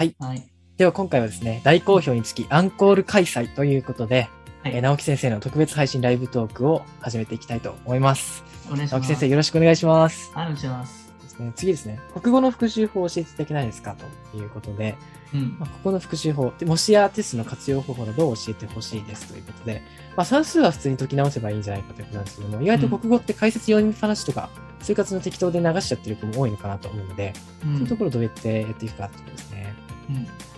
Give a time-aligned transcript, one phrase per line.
[0.00, 0.16] はい。
[0.18, 0.42] はい。
[0.78, 4.30] では今回はですね、大好評につきアンコール開催ということで、
[4.62, 8.42] はいえー直木先生の特別配信ライブトークを始めていきたいと思います。
[8.70, 8.92] お願いします。
[8.92, 10.32] 直木先生よろしくお願いします。
[10.32, 11.12] はい、お願いします。
[11.54, 13.94] 次ですね、国語の復習法を教えていただけないですか
[14.32, 14.96] ということで、
[15.34, 19.82] うんまあ、ここの復習法、で模試やテストの活用方法などを教えてほしいですということで、
[20.16, 24.48] まあ、算数は普通に解き直せばいいんじゃないかということなんですけども、意外と国語って解説読みっぱなしとか、
[24.82, 27.32] 生活の適当で流しちゃってる子も多いのかなと思うので、
[27.64, 29.74] うんそういうところをどうやってやっていくかってことですね。
[30.14, 30.50] うん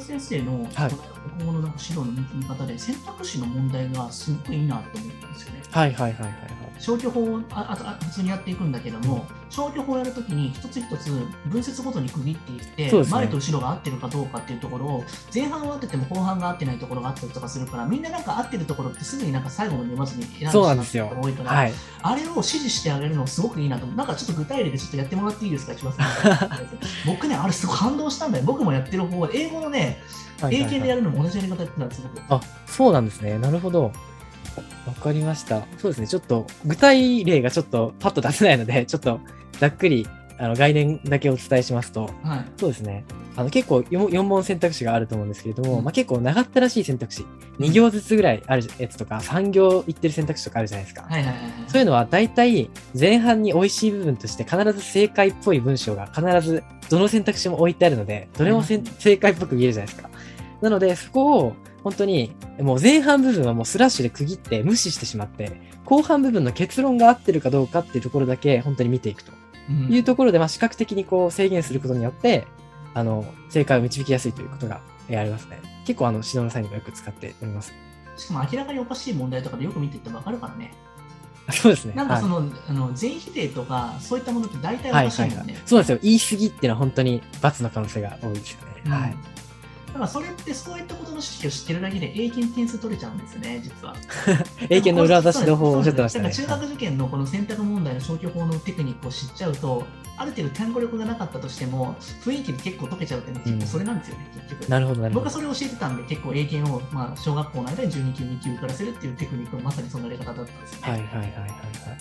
[0.00, 5.62] 先生の、はいこの国語のなんか指導の見見方で選択肢の問題がすごくいいなと思ったんですよね。
[5.70, 6.65] はいはいはいはいはい。
[6.78, 11.10] 消去法をあああ普通にやっていくんだけども、消去法をやるときに一つ一つ
[11.46, 21.72] 分節ごとに区切っていって、ね前と後ろが合ってるかどうかっていうところを前半は合ってても後半が合ってないところがあったりとかするからみんななんか合ってるところってすぐになんか最後まで読まずに選んでしまうそうなんですよ人が多いから、はい。
[22.02, 23.96] あれを指示してあげるのすごくいいなと思う。
[23.96, 25.94] なんかちょっと具体例でちょっとやってもらっていいですか、一番
[27.06, 28.44] 僕ね、あれすごい感動したんだよ。
[28.44, 30.02] 僕もやってる方は、英語のね、
[30.50, 32.34] 英検でやるのも同じやり方やってたんですよ、僕。
[32.34, 33.38] あ、そうなんですね。
[33.38, 33.92] なるほど。
[34.86, 35.66] わかりました。
[35.78, 36.08] そうですね。
[36.08, 39.20] ちょっと具体例がちょっとパッと出せないので、 ちょっと
[39.58, 40.06] ざっくり
[40.38, 42.44] あの概念だけお伝えしますと、はい。
[42.56, 43.04] そうですね。
[43.36, 47.26] あの結構 4, 4本選択肢があると思うんですけれども、うんまあ、結構長ったらしい選択肢、
[47.58, 51.02] 2行ずつぐらいあるやつとか、3行いってる選択肢とかあるじゃないですか。
[51.02, 51.52] はいはいはいはい。
[51.68, 60.08] そういうのは大体前半に美味しい部分として必ず正解っぽい文章が必ずどの選択肢も置いてあるので、どれもうん正解っぽく見えるじゃないですか。
[60.62, 61.56] なのでそこを
[61.86, 69.30] 本当にもう前半部分はもうスラッシュで区切って無視してしまって、後半部分の結論が合ってるかどうかっていうところだけ本当に見ていくと
[69.70, 72.44] うんいうところで、まあ視覚的にこう制限することによって、
[72.92, 75.60] あの、正解を導きやすいということがえーありますね。
[75.86, 77.72] 結構あの指導の際にもよく使っております。
[78.16, 80.74] しかも明らかにおかしい問題とかでよく見ていって分かるからね。
[81.52, 81.92] そうですね。
[81.94, 85.62] なんかそはいの、あの全否定とか、そういったものって大体おはいはいはいかしいもんね。。
[85.64, 85.98] そうなんですよ。
[86.02, 88.82] 言い過ぎっていうのは本当に罰の可能性が多いですよね。
[88.86, 89.16] うんはい。
[89.96, 93.96] だからそれってそういったことの知識を知ってるだけで英検点数取れちゃうんですよね、実は。
[94.68, 96.32] 英検の裏技指導法をおっしゃってましたね。
[96.32, 99.86] 中学受験のこの選択問題の消去法のテクニックを知っちゃうと、
[100.18, 104.68] ある程度単語力がなかったとしても、雰囲気で結構解けちゃうっていうのはそれなんですよね、結局。
[104.68, 105.08] なるほど。
[105.08, 110.92] 僕はそれを教えてたんで、結構英検を、まあ、小学校の間に12級、2級受からせるっていうテクニックはまさにそのやり方だったんですよね。
[110.92, 111.46] はいはいはいはいは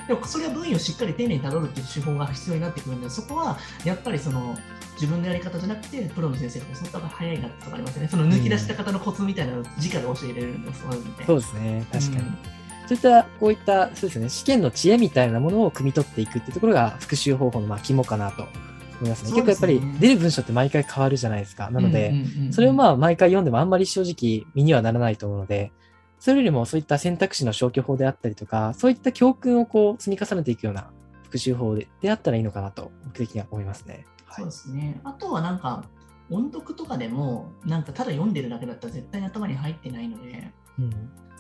[0.04, 0.08] い。
[0.08, 4.58] でもそれは分野をしっかり丁寧にたどるっていう手法が必要になってくるんで、そこはやっぱりその
[4.96, 8.08] 自分のやり方じゃなくて、プロの先生が教わった方が早いなとかありますよね。
[8.08, 11.26] その抜き出した方のコツみたいなのを直で教えられるんです、そういうので。
[11.26, 11.86] そうですね。
[11.92, 12.18] 確かに。
[12.18, 12.38] うん
[12.88, 19.32] そういった、こういった、そうですね、試験の知恵みたいなものを汲み取っていくっていうところが復習方法のまあ肝かなと思いますね。
[19.32, 21.70] 結構やっぱり出る文章って毎回変わるじゃないですか。
[21.72, 22.14] なので、
[22.52, 25.72] それをまあ毎回読んでもあんまり正直身にはならないと思うので、
[26.20, 30.92] それよりもそういった選択肢の消去法であったりとか、そういった教訓をこう積み重ねていくような
[31.24, 34.06] 復習法でであったらいいのかなと、僕的には思いますね。
[34.26, 34.52] はそういで。
[34.52, 35.02] すね。
[35.04, 35.86] あとはなんか、
[36.30, 40.92] 音読とかでも、なんかただ読んでるだけだったら絶対に頭に入ってないので、うん、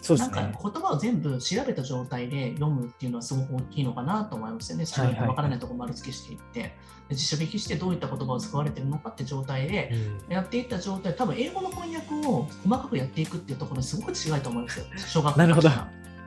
[0.02, 0.58] そうでなんかすね。
[0.62, 4.86] 言葉を全部調べた状態で読むっていうのはすごく大きいのかなと思いますよね。
[4.86, 5.28] 調べてはいはい。
[5.30, 6.76] 分からないところ丸付けしていって、
[7.10, 9.92] で辞書引きしてどういった言葉を使われてるのかって状態で、
[10.28, 10.34] うん。
[10.34, 15.70] やっていった状態、多分英語の翻訳を細かくやっていくっていうところにすごく違いと思うんですよ、小学校なるほど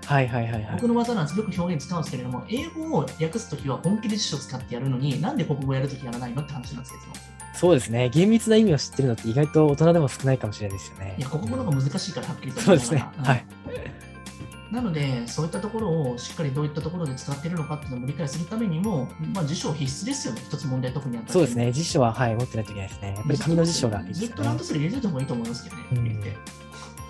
[0.09, 0.89] はいはいはいはい僕。
[0.89, 7.05] の技なんですよく表現使うんですけれども、英語を訳すときは本気で辞書を使ってやるのに、なんで国語をやるときやらないのって話なんですけど、
[7.53, 8.09] そうですね。
[8.09, 11.15] 厳密な意味を知ってるのって意外と大人でも少ないかもしれないですよね。
[11.19, 13.05] いや、国語の方が難しいからはっきりとそうですね。
[13.19, 13.45] うんはい。
[14.71, 21.73] なので、そういったところをしっかりどういったところで使っているのかっていうのも理解するためにも、まあ、辞書必須ですよね、一つ問題特にあったそうですね。
[21.73, 23.15] 辞書は、はい、持ってないといけないですね。
[23.17, 24.65] やっぱり紙の辞書がいいですねずっとランド。
[24.65, 26.37] セル入れておいた方がいいと思いますけどね、うん入れて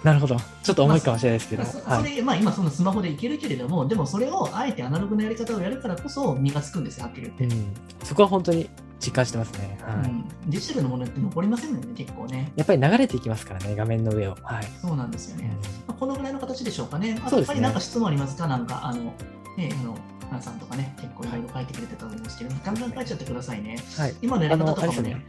[0.04, 0.36] なるほど。
[0.62, 1.62] ちょっと重いかもしれないですけど。
[1.64, 2.22] まあそはい。
[2.22, 7.56] まあ、今そのスマホでいけるけれども、でもそれをあえてアナログなやり方をやるからこそ身がつくんですよ、はっきり言って。
[7.56, 7.74] うん。
[8.04, 8.70] そこは本当に
[9.00, 9.78] 実感してますね。
[9.82, 10.10] はい。
[10.10, 12.52] うんデジタルのものって残りませんのでね、結構ね。
[12.56, 14.36] やっぱり流れていきますからね、画面の上を。
[14.42, 14.64] はい。
[14.80, 15.50] そうなんですよね。
[15.86, 17.20] まあ、このぐらいの形でしょうかね。
[17.24, 18.46] あやっぱりなんか質問ありますか？
[18.46, 19.12] なんか、あの、
[19.56, 19.96] ね、あの、
[20.30, 23.78] 花さんとかね、結構いろいろ書いてくれてたと思うんですけど、ガンガン書いちゃってくださいね。
[23.96, 24.14] はい。
[24.22, 25.24] 今のやり方とかもね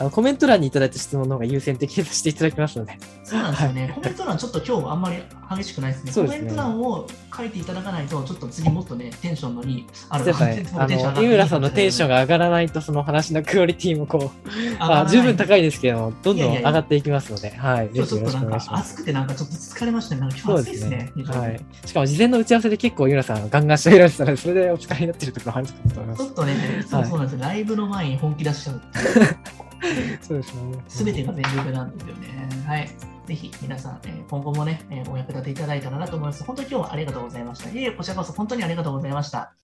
[0.00, 2.98] あのコメント欄にいただいた質問の方が優先的にさせていただきますので。
[3.22, 3.92] そうなんですよね。
[3.94, 5.22] コメント欄ちょっと今日あんまり
[5.56, 6.12] 激しくないですね。
[6.12, 14.48] すねコメント欄を書いていただかないと、ちょっと次もっとね、テンションのいい、あやっぱね、あの、井村さんのテンションがが上がらないと、その話のクオリティもこう、
[14.78, 17.86] ま あ、十分高いですけども、どんどんいやいやいや上がっていきますので、はい。
[17.86, 18.92] ぜ今日ちょっとひよろしくおなんか願いします。
[18.92, 20.20] 暑くてなんかちょっと疲れましたね。
[20.20, 21.60] そうです今日暑いですねはい。
[21.86, 26.24] しかも事前の打ち合わせで結構、井村さんガンガン喋られてたので、それでお疲れになってるところあるかと思います。
[26.24, 27.46] ちょっとね、いつもそうなんですよ。
[27.46, 28.82] ライブの前に本気出しちゃう。
[30.22, 30.84] そうですね。
[30.88, 32.48] すべてが全力なんですよね。
[32.66, 32.88] はい。
[33.26, 36.44] ぜひ皆さん、えー今後もね、えーお役立ていただいたらなと思います。
[36.44, 37.70] 本当に今日はありがとうございました。
[37.70, 39.52] いえいえ、こちらこそ本当にありがとうございました。